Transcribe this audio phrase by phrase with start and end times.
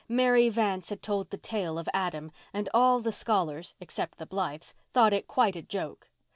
[0.09, 4.73] Mary Vance had told the tale of Adam, and all the scholars, except the Blythes,
[4.93, 6.09] thought it quite a joke.